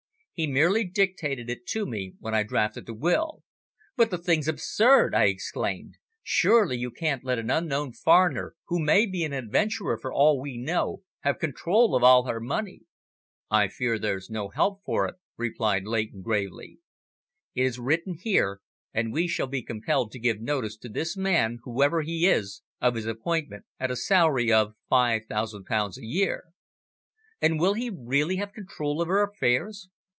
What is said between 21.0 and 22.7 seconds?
man, whoever he is,